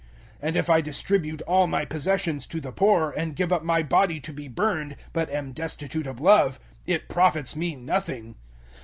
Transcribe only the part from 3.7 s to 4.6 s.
body to be